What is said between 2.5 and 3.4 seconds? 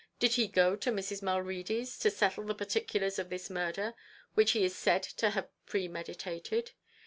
particulars of